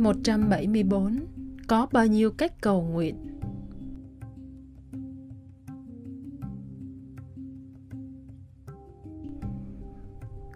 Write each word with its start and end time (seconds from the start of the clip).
174 0.00 1.20
Có 1.66 1.86
bao 1.92 2.06
nhiêu 2.06 2.30
cách 2.30 2.60
cầu 2.60 2.82
nguyện? 2.82 3.16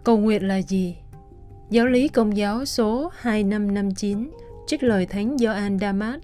Cầu 0.03 0.17
nguyện 0.17 0.47
là 0.47 0.61
gì? 0.61 0.97
Giáo 1.69 1.85
lý 1.85 2.07
Công 2.07 2.37
giáo 2.37 2.65
số 2.65 3.11
2559 3.15 4.31
trích 4.67 4.83
lời 4.83 5.05
Thánh 5.05 5.37
Gioan 5.37 5.79
Damas 5.79 6.21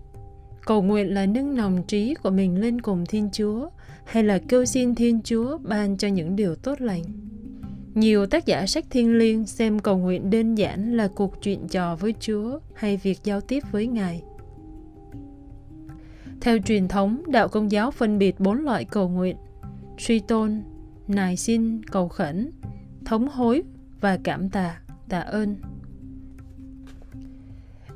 Cầu 0.66 0.82
nguyện 0.82 1.14
là 1.14 1.26
nâng 1.26 1.56
nồng 1.56 1.84
trí 1.84 2.14
của 2.14 2.30
mình 2.30 2.62
lên 2.62 2.82
cùng 2.82 3.06
Thiên 3.06 3.30
Chúa, 3.32 3.70
hay 4.06 4.24
là 4.24 4.40
kêu 4.48 4.66
xin 4.66 4.96
Thiên 4.96 5.22
Chúa 5.24 5.58
ban 5.58 5.98
cho 5.98 6.08
những 6.08 6.36
điều 6.36 6.56
tốt 6.56 6.82
lành? 6.82 7.04
Nhiều 7.96 8.26
tác 8.26 8.46
giả 8.46 8.66
sách 8.66 8.86
thiên 8.90 9.18
liêng 9.18 9.48
xem 9.48 9.80
cầu 9.80 9.98
nguyện 9.98 10.30
đơn 10.30 10.56
giản 10.56 10.98
là 10.98 11.08
cuộc 11.08 11.42
chuyện 11.42 11.68
trò 11.68 11.96
với 11.96 12.14
Chúa 12.20 12.60
hay 12.74 12.98
việc 12.98 13.20
giao 13.24 13.42
tiếp 13.42 13.64
với 13.72 13.88
Ngài. 13.88 14.24
Theo 16.42 16.58
truyền 16.66 16.88
thống, 16.88 17.24
đạo 17.28 17.48
công 17.48 17.72
giáo 17.72 17.92
phân 17.92 18.18
biệt 18.18 18.40
bốn 18.40 18.64
loại 18.64 18.86
cầu 18.86 19.10
nguyện, 19.10 19.36
suy 19.98 20.20
tôn, 20.20 20.62
nài 21.08 21.38
xin, 21.38 21.84
cầu 21.84 22.08
khẩn, 22.08 22.52
thống 23.06 23.28
hối 23.28 23.64
và 24.02 24.20
cảm 24.24 24.50
tạ, 24.50 24.82
tạ 25.10 25.20
ơn. 25.20 25.56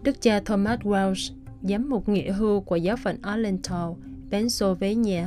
Đức 0.04 0.22
cha 0.22 0.40
Thomas 0.40 0.80
Welsh, 0.80 1.34
giám 1.62 1.90
mục 1.90 2.10
nghĩa 2.10 2.32
hưu 2.32 2.62
của 2.62 2.76
giáo 2.76 2.96
phận 2.98 3.18
Arlington, 3.22 3.96
Pennsylvania, 4.32 5.24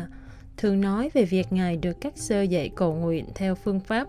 thường 0.56 0.80
nói 0.80 1.10
về 1.14 1.24
việc 1.24 1.52
Ngài 1.52 1.76
được 1.76 2.00
các 2.00 2.18
sơ 2.18 2.42
dạy 2.42 2.70
cầu 2.74 2.94
nguyện 2.94 3.24
theo 3.34 3.54
phương 3.54 3.80
pháp 3.80 4.08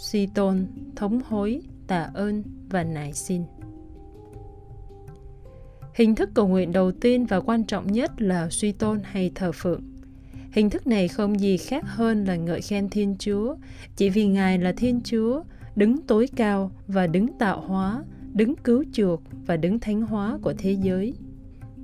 suy 0.00 0.26
tôn, 0.26 0.66
thống 0.96 1.20
hối, 1.28 1.62
tạ 1.86 2.10
ơn 2.14 2.42
và 2.70 2.84
nài 2.84 3.12
xin. 3.12 3.42
Hình 5.94 6.14
thức 6.14 6.30
cầu 6.34 6.48
nguyện 6.48 6.72
đầu 6.72 6.92
tiên 6.92 7.26
và 7.26 7.40
quan 7.40 7.64
trọng 7.64 7.92
nhất 7.92 8.22
là 8.22 8.48
suy 8.50 8.72
tôn 8.72 9.00
hay 9.04 9.32
thờ 9.34 9.52
phượng. 9.52 9.82
Hình 10.52 10.70
thức 10.70 10.86
này 10.86 11.08
không 11.08 11.40
gì 11.40 11.56
khác 11.56 11.84
hơn 11.86 12.24
là 12.24 12.36
ngợi 12.36 12.60
khen 12.60 12.88
Thiên 12.88 13.16
Chúa, 13.18 13.56
chỉ 13.96 14.10
vì 14.10 14.26
Ngài 14.26 14.58
là 14.58 14.72
Thiên 14.72 15.00
Chúa, 15.04 15.42
đứng 15.76 16.02
tối 16.02 16.28
cao 16.36 16.70
và 16.86 17.06
đứng 17.06 17.38
tạo 17.38 17.60
hóa, 17.60 18.04
đứng 18.32 18.56
cứu 18.56 18.84
chuộc 18.92 19.22
và 19.46 19.56
đứng 19.56 19.78
thánh 19.78 20.02
hóa 20.02 20.38
của 20.42 20.52
thế 20.58 20.72
giới. 20.72 21.14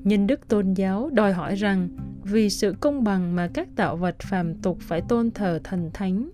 Nhân 0.04 0.27
đức 0.27 0.48
tôn 0.48 0.75
giáo 0.75 1.10
đòi 1.12 1.33
hỏi 1.33 1.54
rằng 1.54 1.88
vì 2.22 2.50
sự 2.50 2.75
công 2.81 3.04
bằng 3.04 3.37
mà 3.37 3.48
các 3.54 3.69
tạo 3.77 3.97
vật 3.97 4.16
phàm 4.19 4.54
tục 4.54 4.78
phải 4.81 5.00
tôn 5.09 5.31
thờ 5.31 5.60
thần 5.65 5.91
thánh 5.94 6.31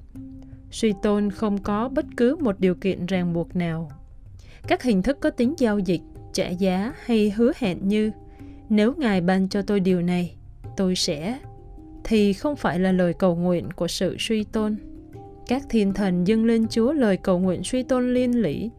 suy 0.72 0.94
tôn 1.02 1.30
không 1.30 1.58
có 1.58 1.88
bất 1.88 2.04
cứ 2.16 2.36
một 2.40 2.60
điều 2.60 2.74
kiện 2.74 3.06
ràng 3.06 3.32
buộc 3.32 3.56
nào. 3.56 3.90
Các 4.68 4.82
hình 4.82 5.02
thức 5.02 5.18
có 5.20 5.30
tính 5.30 5.54
giao 5.58 5.78
dịch, 5.78 6.00
trả 6.32 6.48
giá 6.48 6.92
hay 7.04 7.30
hứa 7.30 7.52
hẹn 7.58 7.88
như 7.88 8.10
nếu 8.68 8.94
Ngài 8.98 9.20
ban 9.20 9.48
cho 9.48 9.62
tôi 9.62 9.80
điều 9.80 10.02
này, 10.02 10.34
tôi 10.76 10.96
sẽ 10.96 11.38
thì 12.04 12.32
không 12.32 12.56
phải 12.56 12.78
là 12.78 12.92
lời 12.92 13.14
cầu 13.14 13.36
nguyện 13.36 13.68
của 13.76 13.88
sự 13.88 14.16
suy 14.18 14.44
tôn. 14.44 14.76
Các 15.46 15.62
thiên 15.68 15.92
thần 15.92 16.26
dâng 16.26 16.44
lên 16.44 16.68
Chúa 16.68 16.92
lời 16.92 17.16
cầu 17.16 17.38
nguyện 17.38 17.64
suy 17.64 17.82
tôn 17.82 18.14
liên 18.14 18.42
lỉ. 18.42 18.70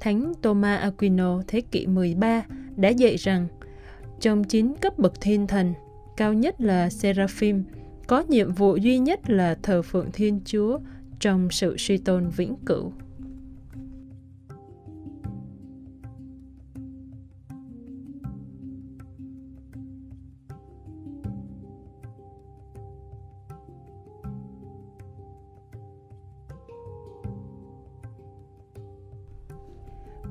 Thánh 0.00 0.32
Thomas 0.42 0.80
Aquino 0.80 1.42
thế 1.48 1.60
kỷ 1.60 1.86
13 1.86 2.42
đã 2.76 2.88
dạy 2.88 3.16
rằng 3.16 3.46
trong 4.20 4.44
chín 4.44 4.74
cấp 4.80 4.98
bậc 4.98 5.20
thiên 5.20 5.46
thần, 5.46 5.74
cao 6.16 6.32
nhất 6.32 6.60
là 6.60 6.90
Seraphim, 6.90 7.64
có 8.06 8.24
nhiệm 8.28 8.52
vụ 8.52 8.76
duy 8.76 8.98
nhất 8.98 9.30
là 9.30 9.56
thờ 9.62 9.82
phượng 9.82 10.12
Thiên 10.12 10.40
Chúa 10.44 10.78
trong 11.22 11.50
sự 11.50 11.76
suy 11.78 11.98
tôn 11.98 12.28
vĩnh 12.28 12.54
cửu. 12.66 12.92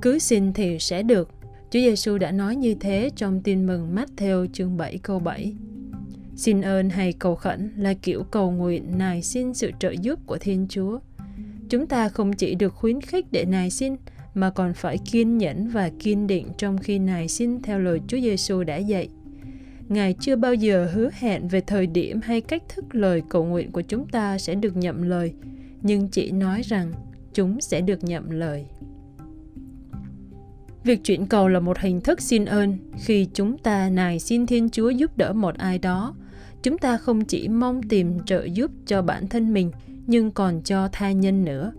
Cứ 0.01 0.19
xin 0.19 0.53
thì 0.53 0.79
sẽ 0.79 1.03
được. 1.03 1.29
Chúa 1.69 1.79
Giêsu 1.79 2.17
đã 2.17 2.31
nói 2.31 2.55
như 2.55 2.75
thế 2.75 3.09
trong 3.15 3.41
tin 3.41 3.67
mừng 3.67 3.95
Matthew 3.95 4.47
chương 4.53 4.77
7 4.77 4.97
câu 4.97 5.19
7. 5.19 5.55
Xin 6.35 6.61
ơn 6.61 6.89
hay 6.89 7.13
cầu 7.13 7.35
khẩn 7.35 7.71
là 7.77 7.93
kiểu 7.93 8.23
cầu 8.23 8.51
nguyện 8.51 8.97
nài 8.97 9.21
xin 9.21 9.53
sự 9.53 9.71
trợ 9.79 9.91
giúp 10.01 10.19
của 10.25 10.37
Thiên 10.37 10.67
Chúa. 10.69 10.99
Chúng 11.69 11.87
ta 11.87 12.09
không 12.09 12.33
chỉ 12.33 12.55
được 12.55 12.73
khuyến 12.73 13.01
khích 13.01 13.25
để 13.31 13.45
nài 13.45 13.69
xin 13.69 13.95
mà 14.33 14.49
còn 14.49 14.73
phải 14.73 14.97
kiên 15.11 15.37
nhẫn 15.37 15.69
và 15.69 15.91
kiên 15.99 16.27
định 16.27 16.47
trong 16.57 16.77
khi 16.77 16.99
nài 16.99 17.27
xin 17.27 17.61
theo 17.61 17.79
lời 17.79 17.99
Chúa 18.07 18.19
Giêsu 18.19 18.63
đã 18.63 18.77
dạy. 18.77 19.09
Ngài 19.89 20.15
chưa 20.19 20.35
bao 20.35 20.53
giờ 20.53 20.89
hứa 20.93 21.09
hẹn 21.13 21.47
về 21.47 21.61
thời 21.61 21.87
điểm 21.87 22.19
hay 22.23 22.41
cách 22.41 22.63
thức 22.69 22.95
lời 22.95 23.21
cầu 23.29 23.45
nguyện 23.45 23.71
của 23.71 23.81
chúng 23.81 24.07
ta 24.07 24.37
sẽ 24.37 24.55
được 24.55 24.77
nhậm 24.77 25.01
lời, 25.01 25.33
nhưng 25.81 26.07
chỉ 26.07 26.31
nói 26.31 26.61
rằng 26.61 26.91
chúng 27.33 27.61
sẽ 27.61 27.81
được 27.81 28.03
nhậm 28.03 28.29
lời. 28.29 28.65
Việc 30.83 31.03
chuyển 31.03 31.25
cầu 31.25 31.47
là 31.47 31.59
một 31.59 31.79
hình 31.79 32.01
thức 32.01 32.21
xin 32.21 32.45
ơn 32.45 32.77
khi 32.97 33.27
chúng 33.33 33.57
ta 33.57 33.89
nài 33.89 34.19
xin 34.19 34.45
Thiên 34.45 34.69
Chúa 34.69 34.89
giúp 34.89 35.17
đỡ 35.17 35.33
một 35.33 35.55
ai 35.55 35.79
đó 35.79 36.15
chúng 36.63 36.77
ta 36.77 36.97
không 36.97 37.25
chỉ 37.25 37.47
mong 37.47 37.83
tìm 37.83 38.19
trợ 38.25 38.43
giúp 38.43 38.71
cho 38.85 39.01
bản 39.01 39.27
thân 39.27 39.53
mình, 39.53 39.71
nhưng 40.07 40.31
còn 40.31 40.61
cho 40.61 40.87
tha 40.91 41.11
nhân 41.11 41.45
nữa. 41.45 41.71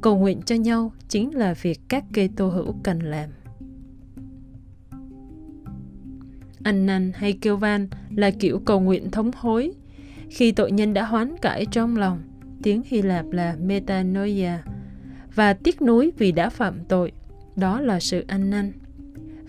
Cầu 0.00 0.18
nguyện 0.18 0.42
cho 0.42 0.54
nhau 0.54 0.92
chính 1.08 1.34
là 1.34 1.54
việc 1.62 1.80
các 1.88 2.04
kê 2.12 2.28
tô 2.36 2.48
hữu 2.48 2.74
cần 2.82 2.98
làm. 2.98 3.30
Ăn 6.62 6.86
năn 6.86 7.12
hay 7.14 7.32
kêu 7.32 7.56
van 7.56 7.88
là 8.10 8.30
kiểu 8.30 8.60
cầu 8.64 8.80
nguyện 8.80 9.10
thống 9.10 9.30
hối. 9.36 9.72
Khi 10.28 10.52
tội 10.52 10.72
nhân 10.72 10.94
đã 10.94 11.04
hoán 11.04 11.36
cải 11.42 11.66
trong 11.66 11.96
lòng, 11.96 12.22
tiếng 12.62 12.82
hy 12.86 13.02
lạp 13.02 13.30
là 13.30 13.56
metanoia, 13.60 14.58
và 15.34 15.52
tiếc 15.52 15.82
nuối 15.82 16.12
vì 16.18 16.32
đã 16.32 16.50
phạm 16.50 16.84
tội. 16.88 17.12
Đó 17.56 17.80
là 17.80 18.00
sự 18.00 18.24
ăn 18.26 18.50
năn. 18.50 18.72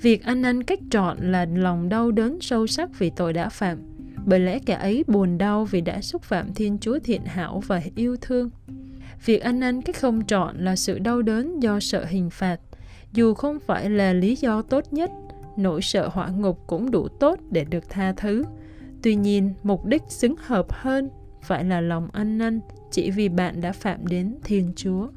Việc 0.01 0.23
ăn 0.23 0.41
năn 0.41 0.63
cách 0.63 0.79
trọn 0.89 1.17
là 1.31 1.45
lòng 1.45 1.89
đau 1.89 2.11
đớn 2.11 2.37
sâu 2.41 2.67
sắc 2.67 2.99
vì 2.99 3.11
tội 3.15 3.33
đã 3.33 3.49
phạm 3.49 3.77
bởi 4.25 4.39
lẽ 4.39 4.59
kẻ 4.59 4.73
ấy 4.73 5.03
buồn 5.07 5.37
đau 5.37 5.65
vì 5.65 5.81
đã 5.81 6.01
xúc 6.01 6.23
phạm 6.23 6.53
Thiên 6.53 6.77
Chúa 6.81 6.99
thiện 6.99 7.21
hảo 7.25 7.61
và 7.67 7.81
yêu 7.95 8.15
thương. 8.21 8.49
Việc 9.25 9.41
ăn 9.41 9.59
năn 9.59 9.81
cách 9.81 9.95
không 9.99 10.25
trọn 10.25 10.57
là 10.57 10.75
sự 10.75 10.99
đau 10.99 11.21
đớn 11.21 11.59
do 11.59 11.79
sợ 11.79 12.05
hình 12.05 12.29
phạt, 12.29 12.59
dù 13.13 13.33
không 13.33 13.59
phải 13.59 13.89
là 13.89 14.13
lý 14.13 14.35
do 14.35 14.61
tốt 14.61 14.83
nhất, 14.91 15.11
nỗi 15.57 15.81
sợ 15.81 16.09
hỏa 16.11 16.29
ngục 16.29 16.59
cũng 16.67 16.91
đủ 16.91 17.07
tốt 17.07 17.39
để 17.51 17.65
được 17.65 17.89
tha 17.89 18.13
thứ. 18.17 18.43
Tuy 19.01 19.15
nhiên, 19.15 19.53
mục 19.63 19.85
đích 19.85 20.03
xứng 20.09 20.35
hợp 20.39 20.65
hơn 20.69 21.09
phải 21.41 21.63
là 21.63 21.81
lòng 21.81 22.07
ăn 22.13 22.37
năn 22.37 22.59
chỉ 22.91 23.11
vì 23.11 23.29
bạn 23.29 23.61
đã 23.61 23.71
phạm 23.71 24.07
đến 24.07 24.35
Thiên 24.43 24.73
Chúa. 24.75 25.07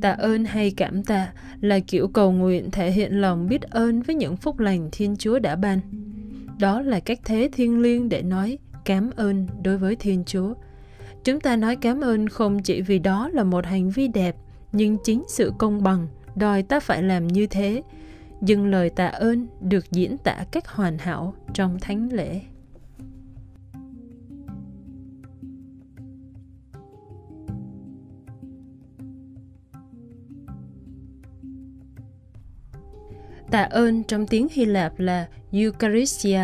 Tạ 0.00 0.10
ơn 0.10 0.44
hay 0.44 0.70
cảm 0.70 1.02
tạ 1.02 1.32
là 1.60 1.78
kiểu 1.78 2.08
cầu 2.08 2.32
nguyện 2.32 2.70
thể 2.70 2.90
hiện 2.90 3.20
lòng 3.20 3.48
biết 3.48 3.62
ơn 3.62 4.02
với 4.02 4.14
những 4.16 4.36
phúc 4.36 4.58
lành 4.58 4.88
Thiên 4.92 5.16
Chúa 5.16 5.38
đã 5.38 5.56
ban. 5.56 5.80
Đó 6.58 6.80
là 6.82 7.00
cách 7.00 7.20
thế 7.24 7.48
thiêng 7.52 7.80
liêng 7.80 8.08
để 8.08 8.22
nói 8.22 8.58
cảm 8.84 9.10
ơn 9.16 9.46
đối 9.62 9.78
với 9.78 9.96
Thiên 9.96 10.24
Chúa. 10.24 10.54
Chúng 11.24 11.40
ta 11.40 11.56
nói 11.56 11.76
cảm 11.76 12.00
ơn 12.00 12.28
không 12.28 12.62
chỉ 12.62 12.82
vì 12.82 12.98
đó 12.98 13.30
là 13.32 13.44
một 13.44 13.66
hành 13.66 13.90
vi 13.90 14.08
đẹp, 14.08 14.36
nhưng 14.72 14.96
chính 15.04 15.22
sự 15.28 15.52
công 15.58 15.82
bằng 15.82 16.08
đòi 16.36 16.62
ta 16.62 16.80
phải 16.80 17.02
làm 17.02 17.26
như 17.26 17.46
thế. 17.46 17.82
Dừng 18.42 18.66
lời 18.66 18.90
tạ 18.90 19.06
ơn 19.06 19.46
được 19.60 19.90
diễn 19.90 20.18
tả 20.18 20.44
cách 20.50 20.68
hoàn 20.68 20.98
hảo 20.98 21.34
trong 21.54 21.78
thánh 21.80 22.12
lễ. 22.12 22.40
Tạ 33.56 33.62
ơn 33.62 34.02
trong 34.04 34.26
tiếng 34.26 34.46
Hy 34.52 34.64
Lạp 34.64 35.00
là 35.00 35.28
Eucharistia, 35.52 36.40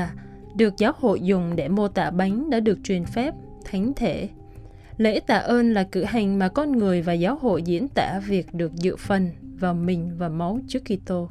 được 0.56 0.74
giáo 0.78 0.92
hội 0.96 1.20
dùng 1.20 1.56
để 1.56 1.68
mô 1.68 1.88
tả 1.88 2.10
bánh 2.10 2.50
đã 2.50 2.60
được 2.60 2.78
truyền 2.84 3.04
phép, 3.04 3.34
thánh 3.64 3.92
thể. 3.96 4.28
Lễ 4.96 5.20
tạ 5.20 5.36
ơn 5.36 5.72
là 5.72 5.84
cử 5.84 6.04
hành 6.04 6.38
mà 6.38 6.48
con 6.48 6.72
người 6.72 7.02
và 7.02 7.12
giáo 7.12 7.36
hội 7.36 7.62
diễn 7.62 7.88
tả 7.88 8.20
việc 8.26 8.54
được 8.54 8.72
dự 8.74 8.96
phần 8.96 9.30
vào 9.60 9.74
mình 9.74 10.10
và 10.18 10.28
máu 10.28 10.58
trước 10.68 10.82
Kitô. 10.84 11.28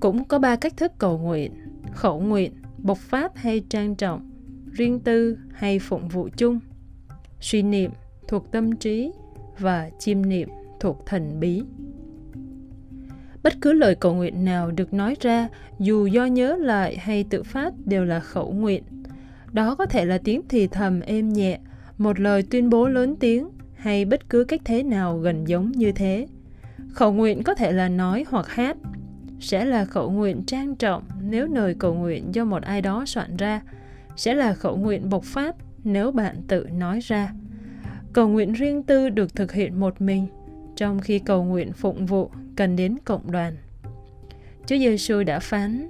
Cũng 0.00 0.24
có 0.24 0.38
ba 0.38 0.56
cách 0.56 0.76
thức 0.76 0.92
cầu 0.98 1.18
nguyện, 1.18 1.52
khẩu 1.92 2.20
nguyện, 2.20 2.52
bộc 2.78 2.98
phát 2.98 3.36
hay 3.36 3.60
trang 3.68 3.94
trọng, 3.94 4.30
riêng 4.72 5.00
tư 5.00 5.38
hay 5.52 5.78
phụng 5.78 6.08
vụ 6.08 6.28
chung, 6.36 6.60
suy 7.40 7.62
niệm 7.62 7.90
thuộc 8.28 8.52
tâm 8.52 8.76
trí 8.76 9.12
và 9.58 9.90
chiêm 9.98 10.28
niệm 10.28 10.48
thuộc 10.80 11.06
thần 11.06 11.40
bí. 11.40 11.62
Bất 13.42 13.52
cứ 13.60 13.72
lời 13.72 13.94
cầu 13.94 14.14
nguyện 14.14 14.44
nào 14.44 14.70
được 14.70 14.94
nói 14.94 15.16
ra, 15.20 15.48
dù 15.78 16.06
do 16.06 16.26
nhớ 16.26 16.56
lại 16.56 16.96
hay 16.96 17.24
tự 17.24 17.42
phát 17.42 17.74
đều 17.84 18.04
là 18.04 18.20
khẩu 18.20 18.52
nguyện. 18.52 18.82
Đó 19.52 19.74
có 19.74 19.86
thể 19.86 20.04
là 20.04 20.18
tiếng 20.18 20.40
thì 20.48 20.66
thầm 20.66 21.00
êm 21.00 21.32
nhẹ, 21.32 21.58
một 21.98 22.20
lời 22.20 22.42
tuyên 22.50 22.70
bố 22.70 22.88
lớn 22.88 23.16
tiếng 23.16 23.48
hay 23.74 24.04
bất 24.04 24.28
cứ 24.28 24.44
cách 24.44 24.60
thế 24.64 24.82
nào 24.82 25.18
gần 25.18 25.48
giống 25.48 25.72
như 25.72 25.92
thế. 25.92 26.26
Khẩu 26.92 27.12
nguyện 27.12 27.42
có 27.42 27.54
thể 27.54 27.72
là 27.72 27.88
nói 27.88 28.24
hoặc 28.28 28.48
hát, 28.48 28.76
sẽ 29.40 29.64
là 29.64 29.84
khẩu 29.84 30.10
nguyện 30.10 30.42
trang 30.46 30.74
trọng 30.76 31.02
nếu 31.22 31.46
lời 31.46 31.74
cầu 31.78 31.94
nguyện 31.94 32.34
do 32.34 32.44
một 32.44 32.62
ai 32.62 32.82
đó 32.82 33.04
soạn 33.06 33.36
ra, 33.36 33.62
sẽ 34.16 34.34
là 34.34 34.54
khẩu 34.54 34.76
nguyện 34.76 35.08
bộc 35.08 35.24
phát 35.24 35.56
nếu 35.84 36.12
bạn 36.12 36.36
tự 36.48 36.66
nói 36.72 37.00
ra. 37.00 37.32
Cầu 38.12 38.28
nguyện 38.28 38.52
riêng 38.52 38.82
tư 38.82 39.08
được 39.08 39.34
thực 39.34 39.52
hiện 39.52 39.80
một 39.80 40.00
mình, 40.00 40.26
trong 40.76 41.00
khi 41.00 41.18
cầu 41.18 41.44
nguyện 41.44 41.72
phụng 41.72 42.06
vụ 42.06 42.30
cần 42.56 42.76
đến 42.76 42.98
cộng 43.04 43.30
đoàn. 43.30 43.56
Chúa 44.66 44.76
Giêsu 44.76 45.22
đã 45.22 45.38
phán, 45.38 45.88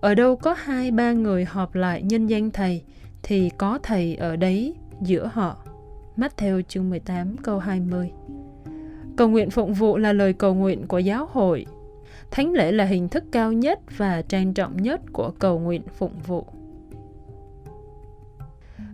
ở 0.00 0.14
đâu 0.14 0.36
có 0.36 0.54
hai 0.58 0.90
ba 0.90 1.12
người 1.12 1.44
họp 1.44 1.74
lại 1.74 2.02
nhân 2.02 2.26
danh 2.26 2.50
Thầy, 2.50 2.82
thì 3.22 3.50
có 3.58 3.78
Thầy 3.82 4.16
ở 4.16 4.36
đấy 4.36 4.74
giữa 5.00 5.30
họ. 5.32 5.56
Matthew 6.16 6.62
chương 6.62 6.90
18 6.90 7.36
câu 7.36 7.58
20 7.58 8.10
Cầu 9.16 9.28
nguyện 9.28 9.50
phụng 9.50 9.74
vụ 9.74 9.96
là 9.96 10.12
lời 10.12 10.32
cầu 10.32 10.54
nguyện 10.54 10.86
của 10.86 10.98
giáo 10.98 11.28
hội. 11.32 11.66
Thánh 12.30 12.52
lễ 12.52 12.72
là 12.72 12.84
hình 12.84 13.08
thức 13.08 13.24
cao 13.32 13.52
nhất 13.52 13.80
và 13.96 14.22
trang 14.22 14.54
trọng 14.54 14.76
nhất 14.76 15.00
của 15.12 15.30
cầu 15.38 15.58
nguyện 15.58 15.82
phụng 15.98 16.14
vụ. 16.26 16.46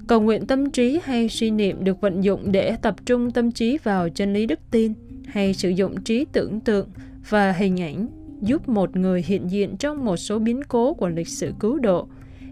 Cầu 0.08 0.20
nguyện 0.20 0.46
tâm 0.46 0.70
trí 0.70 1.00
hay 1.04 1.28
suy 1.28 1.50
niệm 1.50 1.84
được 1.84 2.00
vận 2.00 2.24
dụng 2.24 2.52
để 2.52 2.76
tập 2.82 2.94
trung 3.06 3.30
tâm 3.30 3.50
trí 3.50 3.78
vào 3.82 4.08
chân 4.08 4.32
lý 4.32 4.46
đức 4.46 4.60
tin 4.70 4.92
hay 5.26 5.54
sử 5.54 5.68
dụng 5.68 6.02
trí 6.02 6.26
tưởng 6.32 6.60
tượng 6.60 6.88
và 7.28 7.52
hình 7.52 7.80
ảnh 7.80 8.08
giúp 8.40 8.68
một 8.68 8.96
người 8.96 9.24
hiện 9.26 9.50
diện 9.50 9.76
trong 9.76 10.04
một 10.04 10.16
số 10.16 10.38
biến 10.38 10.60
cố 10.68 10.94
của 10.94 11.08
lịch 11.08 11.28
sử 11.28 11.52
cứu 11.60 11.78
độ, 11.78 12.08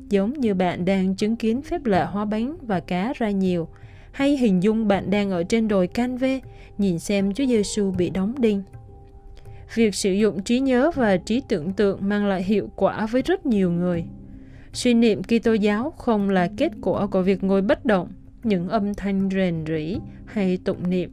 giống 0.09 0.33
như 0.33 0.55
bạn 0.55 0.85
đang 0.85 1.15
chứng 1.15 1.37
kiến 1.37 1.63
phép 1.63 1.87
lạ 1.87 2.05
hoa 2.05 2.25
bánh 2.25 2.57
và 2.63 2.81
cá 2.81 3.13
ra 3.17 3.31
nhiều, 3.31 3.69
hay 4.13 4.37
hình 4.37 4.63
dung 4.63 4.89
bạn 4.89 5.11
đang 5.11 5.31
ở 5.31 5.43
trên 5.43 5.69
đồi 5.69 5.87
Canve, 5.87 6.41
nhìn 6.79 6.99
xem 6.99 7.35
Chúa 7.35 7.47
Giêsu 7.47 7.91
bị 7.91 8.11
đóng 8.11 8.35
đinh. 8.39 8.63
Việc 9.75 9.95
sử 9.95 10.13
dụng 10.13 10.43
trí 10.43 10.61
nhớ 10.61 10.91
và 10.95 11.17
trí 11.17 11.43
tưởng 11.49 11.73
tượng 11.73 11.99
mang 12.09 12.27
lại 12.27 12.43
hiệu 12.43 12.71
quả 12.77 13.07
với 13.07 13.23
rất 13.23 13.47
nhiều 13.47 13.71
người. 13.71 14.05
Suy 14.73 14.95
niệm 14.95 15.23
Kitô 15.23 15.53
giáo 15.53 15.91
không 15.91 16.31
là 16.31 16.49
kết 16.57 16.73
quả 16.83 17.07
của 17.07 17.23
việc 17.23 17.45
ngồi 17.45 17.63
bất 17.63 17.85
động, 17.85 18.09
những 18.43 18.69
âm 18.69 18.95
thanh 18.95 19.29
rền 19.33 19.65
rĩ 19.67 19.99
hay 20.27 20.57
tụng 20.57 20.91
niệm 20.91 21.11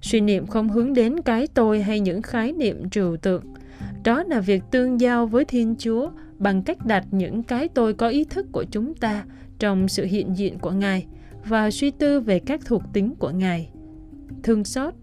Suy 0.00 0.20
niệm 0.20 0.46
không 0.46 0.68
hướng 0.68 0.94
đến 0.94 1.20
cái 1.20 1.46
tôi 1.46 1.82
hay 1.82 2.00
những 2.00 2.22
khái 2.22 2.52
niệm 2.52 2.90
trừu 2.90 3.16
tượng. 3.16 3.44
Đó 4.04 4.22
là 4.22 4.40
việc 4.40 4.62
tương 4.70 5.00
giao 5.00 5.26
với 5.26 5.44
Thiên 5.44 5.74
Chúa 5.78 6.10
bằng 6.38 6.62
cách 6.62 6.86
đặt 6.86 7.06
những 7.10 7.42
cái 7.42 7.68
tôi 7.68 7.94
có 7.94 8.08
ý 8.08 8.24
thức 8.24 8.46
của 8.52 8.64
chúng 8.70 8.94
ta 8.94 9.24
trong 9.58 9.88
sự 9.88 10.04
hiện 10.04 10.36
diện 10.36 10.58
của 10.58 10.70
Ngài 10.70 11.06
và 11.44 11.70
suy 11.70 11.90
tư 11.90 12.20
về 12.20 12.38
các 12.38 12.60
thuộc 12.64 12.82
tính 12.92 13.14
của 13.18 13.30
Ngài. 13.30 13.70
Thương 14.42 14.64
xót, 14.64 14.94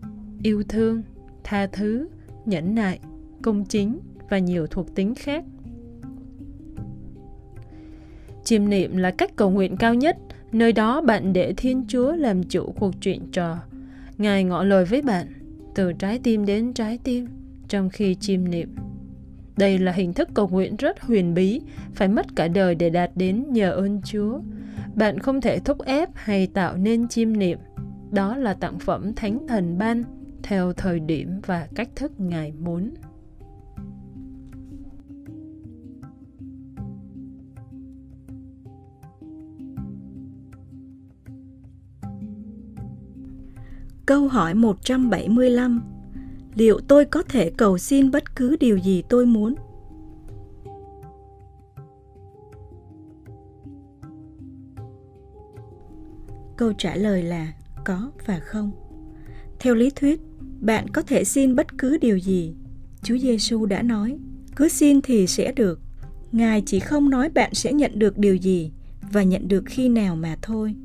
yêu 0.43 0.63
thương, 0.69 1.01
tha 1.43 1.67
thứ, 1.67 2.07
nhẫn 2.45 2.75
nại, 2.75 2.99
công 3.41 3.65
chính 3.65 3.99
và 4.29 4.37
nhiều 4.37 4.67
thuộc 4.67 4.95
tính 4.95 5.15
khác. 5.15 5.43
Chiêm 8.45 8.69
niệm 8.69 8.97
là 8.97 9.11
cách 9.11 9.35
cầu 9.35 9.49
nguyện 9.49 9.77
cao 9.77 9.93
nhất, 9.93 10.17
nơi 10.51 10.73
đó 10.73 11.01
bạn 11.01 11.33
để 11.33 11.53
Thiên 11.57 11.85
Chúa 11.87 12.11
làm 12.11 12.43
chủ 12.43 12.73
cuộc 12.79 13.01
chuyện 13.01 13.21
trò 13.31 13.57
Ngài 14.17 14.43
ngỏ 14.43 14.63
lời 14.63 14.85
với 14.85 15.01
bạn 15.01 15.27
từ 15.75 15.93
trái 15.93 16.19
tim 16.23 16.45
đến 16.45 16.73
trái 16.73 16.99
tim 17.03 17.27
trong 17.67 17.89
khi 17.89 18.15
chiêm 18.15 18.49
niệm. 18.49 18.75
Đây 19.57 19.77
là 19.77 19.91
hình 19.91 20.13
thức 20.13 20.29
cầu 20.33 20.47
nguyện 20.47 20.75
rất 20.75 21.01
huyền 21.01 21.33
bí, 21.33 21.61
phải 21.93 22.07
mất 22.07 22.25
cả 22.35 22.47
đời 22.47 22.75
để 22.75 22.89
đạt 22.89 23.11
đến 23.15 23.45
nhờ 23.49 23.71
ơn 23.71 24.01
Chúa. 24.01 24.39
Bạn 24.95 25.19
không 25.19 25.41
thể 25.41 25.59
thúc 25.59 25.81
ép 25.85 26.09
hay 26.13 26.47
tạo 26.47 26.77
nên 26.77 27.07
chiêm 27.07 27.37
niệm. 27.37 27.59
Đó 28.11 28.37
là 28.37 28.53
tặng 28.53 28.79
phẩm 28.79 29.13
Thánh 29.15 29.47
Thần 29.47 29.77
ban 29.77 30.03
theo 30.43 30.73
thời 30.73 30.99
điểm 30.99 31.41
và 31.45 31.67
cách 31.75 31.89
thức 31.95 32.11
Ngài 32.19 32.53
muốn. 32.59 32.89
Câu 44.05 44.27
hỏi 44.27 44.53
175 44.53 45.81
Liệu 46.55 46.79
tôi 46.87 47.05
có 47.05 47.23
thể 47.23 47.51
cầu 47.57 47.77
xin 47.77 48.11
bất 48.11 48.35
cứ 48.35 48.55
điều 48.59 48.77
gì 48.77 49.03
tôi 49.09 49.25
muốn? 49.25 49.55
Câu 56.57 56.73
trả 56.77 56.95
lời 56.95 57.23
là 57.23 57.53
có 57.85 58.11
và 58.25 58.39
không. 58.39 58.71
Theo 59.59 59.75
lý 59.75 59.89
thuyết, 59.89 60.21
bạn 60.59 60.89
có 60.89 61.01
thể 61.01 61.23
xin 61.23 61.55
bất 61.55 61.77
cứ 61.77 61.97
điều 61.97 62.19
gì. 62.19 62.55
Chúa 63.03 63.17
Giêsu 63.17 63.65
đã 63.65 63.81
nói, 63.81 64.17
cứ 64.55 64.67
xin 64.67 65.01
thì 65.01 65.27
sẽ 65.27 65.51
được. 65.51 65.79
Ngài 66.31 66.63
chỉ 66.65 66.79
không 66.79 67.09
nói 67.09 67.29
bạn 67.29 67.53
sẽ 67.53 67.73
nhận 67.73 67.99
được 67.99 68.17
điều 68.17 68.35
gì 68.35 68.71
và 69.11 69.23
nhận 69.23 69.47
được 69.47 69.63
khi 69.65 69.89
nào 69.89 70.15
mà 70.15 70.37
thôi 70.41 70.75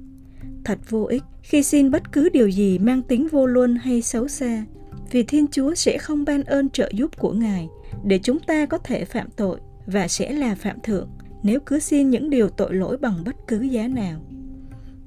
thật 0.65 0.79
vô 0.89 1.05
ích 1.05 1.23
khi 1.43 1.63
xin 1.63 1.91
bất 1.91 2.13
cứ 2.13 2.29
điều 2.29 2.49
gì 2.49 2.79
mang 2.79 3.03
tính 3.03 3.29
vô 3.31 3.47
luân 3.47 3.77
hay 3.77 4.03
xấu 4.03 4.29
xa 4.29 4.65
vì 5.11 5.23
thiên 5.23 5.47
chúa 5.49 5.75
sẽ 5.75 5.99
không 5.99 6.25
ban 6.25 6.45
ơn 6.45 6.71
trợ 6.71 6.91
giúp 6.95 7.19
của 7.19 7.33
ngài 7.33 7.69
để 8.05 8.19
chúng 8.23 8.41
ta 8.41 8.67
có 8.67 8.79
thể 8.79 9.05
phạm 9.05 9.29
tội 9.37 9.61
và 9.87 10.09
sẽ 10.09 10.33
là 10.33 10.55
phạm 10.55 10.81
thượng 10.83 11.09
nếu 11.43 11.61
cứ 11.67 11.79
xin 11.79 12.11
những 12.11 12.31
điều 12.31 12.49
tội 12.49 12.75
lỗi 12.75 12.97
bằng 12.97 13.25
bất 13.25 13.37
cứ 13.49 13.61
giá 13.61 13.89
nào 13.89 14.21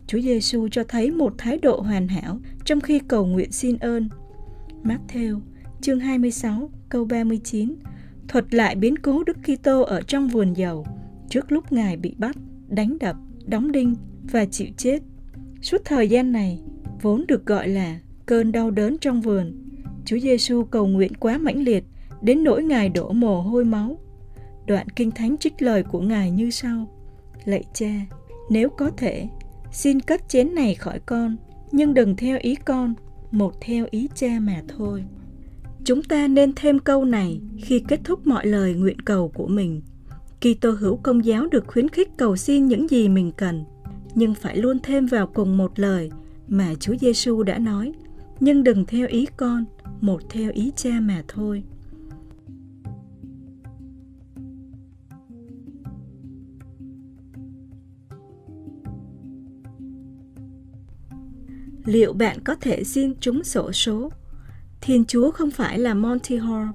Chúa 0.08 0.22
Giêsu 0.22 0.68
cho 0.72 0.84
thấy 0.84 1.12
một 1.12 1.34
thái 1.38 1.58
độ 1.58 1.80
hoàn 1.80 2.08
hảo 2.08 2.40
trong 2.66 2.82
khi 2.82 3.00
cầu 3.00 3.26
nguyện 3.26 3.52
xin 3.52 3.78
ơn. 3.78 4.10
Matthew 4.84 5.40
chương 5.82 6.00
26 6.00 6.70
câu 6.90 7.06
39 7.06 7.76
thuật 8.28 8.54
lại 8.54 8.76
biến 8.76 8.98
cố 8.98 9.24
Đức 9.24 9.38
Kitô 9.44 9.82
ở 9.82 10.02
trong 10.02 10.28
vườn 10.28 10.54
dầu 10.54 10.86
trước 11.30 11.52
lúc 11.52 11.72
Ngài 11.72 11.98
bị 11.98 12.16
bắt, 12.18 12.36
đánh 12.68 12.98
đập, 13.00 13.16
đóng 13.46 13.72
đinh 13.72 13.96
và 14.32 14.46
chịu 14.46 14.68
chết. 14.78 15.00
Suốt 15.64 15.78
thời 15.86 16.08
gian 16.08 16.32
này, 16.32 16.60
vốn 17.02 17.26
được 17.28 17.46
gọi 17.46 17.68
là 17.68 18.00
cơn 18.26 18.52
đau 18.52 18.72
đớn 18.72 18.98
trong 19.02 19.22
vườn, 19.22 19.54
Chúa 20.06 20.20
Giêsu 20.20 20.64
cầu 20.64 20.88
nguyện 20.88 21.14
quá 21.16 21.38
mãnh 21.38 21.64
liệt 21.64 21.84
đến 22.22 22.44
nỗi 22.44 22.64
Ngài 22.64 22.90
đổ 22.90 23.12
mồ 23.12 23.42
hôi 23.42 23.66
máu. 23.66 23.98
Đoạn 24.68 24.88
kinh 24.96 25.12
thánh 25.12 25.38
trích 25.38 25.62
lời 25.62 25.84
của 25.84 26.02
Ngài 26.02 26.32
như 26.32 26.50
sau: 26.50 26.88
Lạy 27.46 27.64
Cha, 27.74 27.92
nếu 28.50 28.70
có 28.70 28.90
thể, 28.98 29.28
xin 29.72 30.00
cất 30.00 30.30
chén 30.30 30.56
này 30.56 30.76
khỏi 30.76 31.00
con, 31.06 31.36
nhưng 31.72 31.94
đừng 31.94 32.16
theo 32.16 32.38
ý 32.42 32.56
con, 32.56 32.94
một 33.32 33.54
theo 33.62 33.86
ý 33.92 34.10
cha 34.16 34.40
mà 34.42 34.62
thôi. 34.78 35.04
Chúng 35.84 36.04
ta 36.04 36.28
nên 36.28 36.54
thêm 36.56 36.80
câu 36.80 37.06
này 37.06 37.42
khi 37.62 37.84
kết 37.88 38.00
thúc 38.04 38.28
mọi 38.28 38.48
lời 38.48 38.74
nguyện 38.74 39.00
cầu 39.00 39.32
của 39.34 39.48
mình. 39.48 39.82
Kitô 40.40 40.72
hữu 40.72 40.96
công 40.96 41.26
giáo 41.26 41.48
được 41.48 41.68
khuyến 41.68 41.90
khích 41.90 42.10
cầu 42.18 42.36
xin 42.36 42.68
những 42.68 42.90
gì 42.90 43.10
mình 43.10 43.32
cần 43.38 43.64
nhưng 44.16 44.34
phải 44.34 44.58
luôn 44.58 44.80
thêm 44.84 45.06
vào 45.06 45.28
cùng 45.28 45.58
một 45.58 45.80
lời 45.80 46.12
mà 46.48 46.74
Chúa 46.80 46.96
Giêsu 46.96 47.44
đã 47.44 47.58
nói, 47.58 47.94
nhưng 48.40 48.64
đừng 48.64 48.86
theo 48.86 49.08
ý 49.08 49.28
con, 49.38 49.66
một 50.02 50.22
theo 50.30 50.52
ý 50.52 50.72
cha 50.76 51.00
mà 51.02 51.24
thôi. 51.28 51.64
Liệu 61.86 62.14
bạn 62.14 62.38
có 62.44 62.56
thể 62.56 62.84
xin 62.84 63.14
trúng 63.20 63.44
sổ 63.44 63.72
số? 63.72 64.10
Thiên 64.82 65.06
Chúa 65.06 65.32
không 65.32 65.52
phải 65.52 65.80
là 65.80 65.94
Monty 65.94 66.38
Hall 66.38 66.68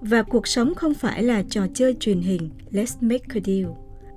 và 0.00 0.22
cuộc 0.22 0.46
sống 0.46 0.74
không 0.74 0.94
phải 0.94 1.22
là 1.22 1.42
trò 1.50 1.66
chơi 1.74 1.96
truyền 2.00 2.20
hình 2.20 2.50
Let's 2.70 2.96
Make 3.00 3.24
a 3.28 3.40
Deal. 3.44 3.66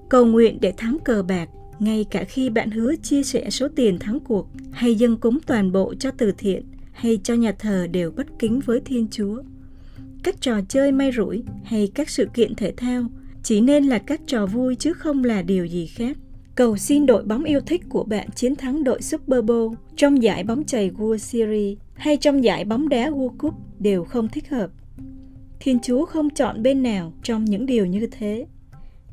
Cầu 0.10 0.26
nguyện 0.26 0.58
để 0.62 0.74
thắng 0.78 0.98
cờ 1.06 1.24
bạc 1.28 1.50
ngay 1.80 2.06
cả 2.12 2.24
khi 2.24 2.50
bạn 2.50 2.72
hứa 2.72 2.96
chia 2.96 3.24
sẻ 3.24 3.50
số 3.50 3.68
tiền 3.76 4.00
thắng 4.00 4.20
cuộc 4.20 4.48
hay 4.72 4.96
dâng 4.96 5.18
cúng 5.18 5.40
toàn 5.46 5.72
bộ 5.72 5.94
cho 6.00 6.12
từ 6.12 6.32
thiện 6.38 6.64
hay 6.92 7.20
cho 7.24 7.34
nhà 7.34 7.52
thờ 7.52 7.88
đều 7.92 8.12
bất 8.12 8.28
kính 8.40 8.60
với 8.66 8.82
Thiên 8.86 9.08
Chúa. 9.12 9.42
Các 10.24 10.42
trò 10.42 10.62
chơi 10.70 10.92
may 10.92 11.12
rủi 11.12 11.44
hay 11.64 11.92
các 11.94 12.10
sự 12.10 12.28
kiện 12.34 12.56
thể 12.56 12.74
thao 12.78 13.04
chỉ 13.44 13.62
nên 13.62 13.84
là 13.84 14.00
các 14.00 14.22
trò 14.28 14.46
vui 14.46 14.76
chứ 14.76 14.94
không 14.94 15.24
là 15.24 15.42
điều 15.42 15.66
gì 15.66 15.86
khác. 15.86 16.18
Cầu 16.56 16.78
xin 16.78 17.06
đội 17.06 17.24
bóng 17.24 17.44
yêu 17.44 17.60
thích 17.62 17.82
của 17.90 18.04
bạn 18.04 18.30
chiến 18.36 18.56
thắng 18.56 18.84
đội 18.84 19.02
Super 19.02 19.40
Bowl 19.44 19.74
trong 19.96 20.24
giải 20.24 20.44
bóng 20.44 20.64
chày 20.64 20.92
World 20.92 21.18
Series 21.18 21.78
hay 21.94 22.18
trong 22.18 22.44
giải 22.44 22.66
bóng 22.66 22.90
đá 22.90 23.10
World 23.10 23.38
Cup 23.38 23.54
đều 23.80 24.04
không 24.04 24.28
thích 24.28 24.50
hợp. 24.50 24.70
Thiên 25.60 25.80
Chúa 25.80 26.06
không 26.06 26.30
chọn 26.30 26.64
bên 26.64 26.84
nào 26.84 27.14
trong 27.24 27.46
những 27.46 27.66
điều 27.66 27.86
như 27.86 28.08
thế. 28.12 28.46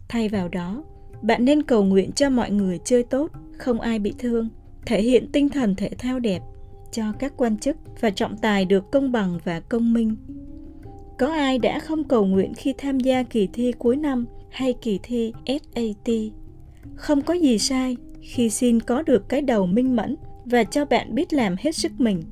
Thay 0.08 0.28
vào 0.28 0.48
đó, 0.48 0.84
bạn 1.22 1.44
nên 1.44 1.62
cầu 1.62 1.84
nguyện 1.84 2.12
cho 2.12 2.30
mọi 2.30 2.50
người 2.50 2.78
chơi 2.84 3.02
tốt, 3.02 3.30
không 3.58 3.80
ai 3.80 3.98
bị 3.98 4.14
thương, 4.18 4.48
thể 4.86 5.02
hiện 5.02 5.32
tinh 5.32 5.48
thần 5.48 5.74
thể 5.74 5.88
thao 5.88 6.18
đẹp, 6.18 6.42
cho 6.92 7.12
các 7.18 7.32
quan 7.36 7.58
chức 7.58 7.76
và 8.00 8.10
trọng 8.10 8.36
tài 8.36 8.64
được 8.64 8.90
công 8.90 9.12
bằng 9.12 9.38
và 9.44 9.60
công 9.60 9.92
minh. 9.92 10.16
Có 11.18 11.26
ai 11.26 11.58
đã 11.58 11.78
không 11.78 12.04
cầu 12.04 12.24
nguyện 12.24 12.54
khi 12.54 12.74
tham 12.78 13.00
gia 13.00 13.22
kỳ 13.22 13.48
thi 13.52 13.72
cuối 13.78 13.96
năm 13.96 14.26
hay 14.50 14.74
kỳ 14.82 15.00
thi 15.02 15.32
SAT? 15.46 16.14
Không 16.94 17.22
có 17.22 17.34
gì 17.34 17.58
sai 17.58 17.96
khi 18.20 18.50
xin 18.50 18.80
có 18.80 19.02
được 19.02 19.28
cái 19.28 19.40
đầu 19.42 19.66
minh 19.66 19.96
mẫn 19.96 20.16
và 20.44 20.64
cho 20.64 20.84
bạn 20.84 21.14
biết 21.14 21.32
làm 21.32 21.56
hết 21.58 21.76
sức 21.76 21.92
mình. 21.98 22.22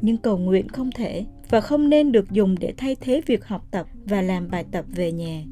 Nhưng 0.00 0.16
cầu 0.16 0.38
nguyện 0.38 0.68
không 0.68 0.90
thể 0.90 1.24
và 1.48 1.60
không 1.60 1.88
nên 1.88 2.12
được 2.12 2.30
dùng 2.30 2.54
để 2.60 2.74
thay 2.76 2.96
thế 3.00 3.20
việc 3.26 3.44
học 3.44 3.66
tập 3.70 3.86
và 4.04 4.22
làm 4.22 4.50
bài 4.50 4.64
tập 4.70 4.84
về 4.88 5.12
nhà. 5.12 5.42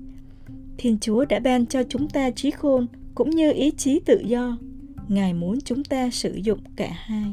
Thiên 0.83 0.99
Chúa 1.01 1.25
đã 1.25 1.41
ban 1.41 1.67
cho 1.67 1.83
chúng 1.89 2.09
ta 2.09 2.31
trí 2.31 2.51
khôn 2.51 2.87
cũng 3.15 3.31
như 3.31 3.53
ý 3.53 3.71
chí 3.71 4.01
tự 4.01 4.23
do. 4.25 4.59
Ngài 5.09 5.35
muốn 5.35 5.59
chúng 5.65 5.85
ta 5.85 6.11
sử 6.11 6.35
dụng 6.35 6.59
cả 6.77 6.89
hai. 6.93 7.33